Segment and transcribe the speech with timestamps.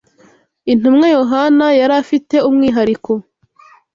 [0.71, 3.11] Intumwa Yohana yari afite umwihariko